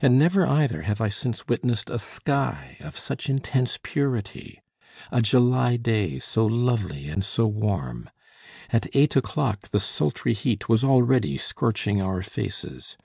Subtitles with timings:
[0.00, 4.60] And never either have I since witnessed a sky of such intense purity,
[5.12, 8.10] a July day so lovely and so warm;
[8.70, 12.96] at eight o'clock the sultry heat was already scorching our faces.